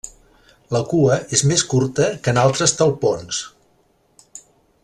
[0.75, 3.45] La cua és més curta que en altres talpons.